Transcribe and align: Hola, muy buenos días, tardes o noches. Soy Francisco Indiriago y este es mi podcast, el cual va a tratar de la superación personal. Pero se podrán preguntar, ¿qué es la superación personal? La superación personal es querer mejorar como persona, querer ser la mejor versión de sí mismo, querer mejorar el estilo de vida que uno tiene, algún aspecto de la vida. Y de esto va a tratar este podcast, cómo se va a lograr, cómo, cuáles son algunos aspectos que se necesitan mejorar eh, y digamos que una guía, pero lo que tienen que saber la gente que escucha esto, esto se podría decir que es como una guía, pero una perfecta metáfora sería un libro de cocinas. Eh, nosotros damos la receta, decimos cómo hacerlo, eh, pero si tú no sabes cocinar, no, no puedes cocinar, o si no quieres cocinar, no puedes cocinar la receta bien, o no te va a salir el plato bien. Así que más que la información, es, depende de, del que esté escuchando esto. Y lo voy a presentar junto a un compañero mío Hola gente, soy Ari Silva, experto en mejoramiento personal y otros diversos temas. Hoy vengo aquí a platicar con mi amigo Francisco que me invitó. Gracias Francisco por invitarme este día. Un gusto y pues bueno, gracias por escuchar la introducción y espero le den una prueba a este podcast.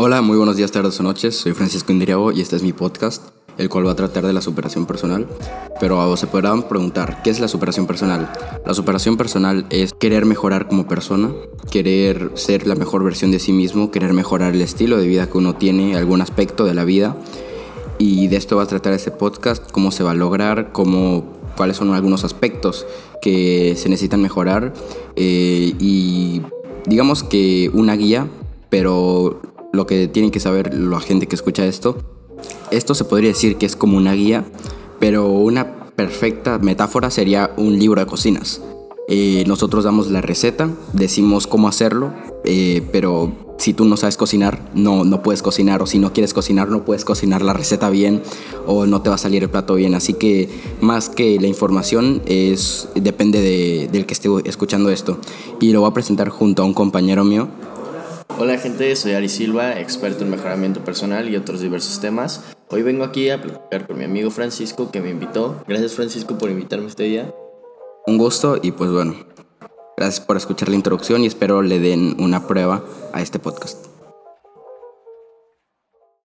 Hola, 0.00 0.22
muy 0.22 0.36
buenos 0.36 0.56
días, 0.56 0.70
tardes 0.70 1.00
o 1.00 1.02
noches. 1.02 1.34
Soy 1.34 1.54
Francisco 1.54 1.90
Indiriago 1.90 2.30
y 2.30 2.40
este 2.40 2.54
es 2.54 2.62
mi 2.62 2.72
podcast, 2.72 3.30
el 3.56 3.68
cual 3.68 3.84
va 3.84 3.90
a 3.90 3.96
tratar 3.96 4.24
de 4.24 4.32
la 4.32 4.40
superación 4.40 4.86
personal. 4.86 5.26
Pero 5.80 6.16
se 6.16 6.28
podrán 6.28 6.68
preguntar, 6.68 7.20
¿qué 7.24 7.30
es 7.30 7.40
la 7.40 7.48
superación 7.48 7.88
personal? 7.88 8.30
La 8.64 8.74
superación 8.74 9.16
personal 9.16 9.66
es 9.70 9.92
querer 9.94 10.24
mejorar 10.24 10.68
como 10.68 10.86
persona, 10.86 11.32
querer 11.72 12.30
ser 12.34 12.68
la 12.68 12.76
mejor 12.76 13.02
versión 13.02 13.32
de 13.32 13.40
sí 13.40 13.52
mismo, 13.52 13.90
querer 13.90 14.12
mejorar 14.12 14.54
el 14.54 14.62
estilo 14.62 14.98
de 14.98 15.08
vida 15.08 15.28
que 15.28 15.36
uno 15.36 15.56
tiene, 15.56 15.96
algún 15.96 16.20
aspecto 16.20 16.64
de 16.64 16.74
la 16.74 16.84
vida. 16.84 17.16
Y 17.98 18.28
de 18.28 18.36
esto 18.36 18.56
va 18.56 18.62
a 18.62 18.66
tratar 18.66 18.92
este 18.92 19.10
podcast, 19.10 19.68
cómo 19.72 19.90
se 19.90 20.04
va 20.04 20.12
a 20.12 20.14
lograr, 20.14 20.70
cómo, 20.70 21.24
cuáles 21.56 21.76
son 21.76 21.92
algunos 21.92 22.22
aspectos 22.22 22.86
que 23.20 23.74
se 23.76 23.88
necesitan 23.88 24.22
mejorar 24.22 24.72
eh, 25.16 25.74
y 25.80 26.42
digamos 26.86 27.24
que 27.24 27.68
una 27.74 27.96
guía, 27.96 28.28
pero 28.70 29.40
lo 29.78 29.86
que 29.86 30.08
tienen 30.08 30.30
que 30.30 30.40
saber 30.40 30.74
la 30.74 31.00
gente 31.00 31.26
que 31.26 31.36
escucha 31.36 31.64
esto, 31.64 31.96
esto 32.70 32.94
se 32.94 33.04
podría 33.04 33.30
decir 33.30 33.56
que 33.56 33.64
es 33.64 33.76
como 33.76 33.96
una 33.96 34.12
guía, 34.12 34.44
pero 34.98 35.28
una 35.28 35.90
perfecta 35.96 36.58
metáfora 36.58 37.10
sería 37.10 37.52
un 37.56 37.78
libro 37.78 38.00
de 38.00 38.06
cocinas. 38.06 38.60
Eh, 39.08 39.44
nosotros 39.46 39.84
damos 39.84 40.10
la 40.10 40.20
receta, 40.20 40.68
decimos 40.92 41.46
cómo 41.46 41.68
hacerlo, 41.68 42.12
eh, 42.44 42.86
pero 42.92 43.32
si 43.56 43.72
tú 43.72 43.84
no 43.84 43.96
sabes 43.96 44.16
cocinar, 44.16 44.70
no, 44.74 45.04
no 45.04 45.22
puedes 45.22 45.42
cocinar, 45.42 45.80
o 45.80 45.86
si 45.86 45.98
no 45.98 46.12
quieres 46.12 46.34
cocinar, 46.34 46.68
no 46.68 46.84
puedes 46.84 47.04
cocinar 47.04 47.42
la 47.42 47.52
receta 47.52 47.88
bien, 47.88 48.22
o 48.66 48.84
no 48.86 49.00
te 49.00 49.08
va 49.08 49.14
a 49.14 49.18
salir 49.18 49.42
el 49.44 49.48
plato 49.48 49.74
bien. 49.76 49.94
Así 49.94 50.12
que 50.12 50.48
más 50.80 51.08
que 51.08 51.40
la 51.40 51.46
información, 51.46 52.20
es, 52.26 52.88
depende 52.96 53.40
de, 53.40 53.88
del 53.90 54.06
que 54.06 54.14
esté 54.14 54.28
escuchando 54.44 54.90
esto. 54.90 55.18
Y 55.60 55.72
lo 55.72 55.80
voy 55.80 55.90
a 55.90 55.94
presentar 55.94 56.28
junto 56.28 56.62
a 56.62 56.66
un 56.66 56.74
compañero 56.74 57.24
mío 57.24 57.48
Hola 58.40 58.56
gente, 58.56 58.94
soy 58.94 59.14
Ari 59.14 59.28
Silva, 59.28 59.80
experto 59.80 60.22
en 60.22 60.30
mejoramiento 60.30 60.84
personal 60.84 61.28
y 61.28 61.34
otros 61.34 61.60
diversos 61.60 61.98
temas. 61.98 62.44
Hoy 62.68 62.82
vengo 62.82 63.02
aquí 63.02 63.30
a 63.30 63.42
platicar 63.42 63.88
con 63.88 63.98
mi 63.98 64.04
amigo 64.04 64.30
Francisco 64.30 64.92
que 64.92 65.00
me 65.00 65.10
invitó. 65.10 65.64
Gracias 65.66 65.94
Francisco 65.94 66.38
por 66.38 66.48
invitarme 66.48 66.86
este 66.86 67.02
día. 67.02 67.34
Un 68.06 68.16
gusto 68.16 68.56
y 68.62 68.70
pues 68.70 68.92
bueno, 68.92 69.16
gracias 69.96 70.24
por 70.24 70.36
escuchar 70.36 70.68
la 70.68 70.76
introducción 70.76 71.24
y 71.24 71.26
espero 71.26 71.62
le 71.62 71.80
den 71.80 72.14
una 72.20 72.46
prueba 72.46 72.84
a 73.12 73.22
este 73.22 73.40
podcast. 73.40 73.87